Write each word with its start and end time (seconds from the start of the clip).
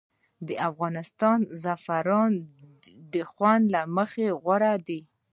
د 0.47 0.49
افغانستان 0.69 1.39
زعفران 1.61 2.33
د 3.13 3.15
خوند 3.31 3.63
له 3.75 3.81
مخې 3.97 4.27
غوره 4.43 4.73
دي 4.87 5.01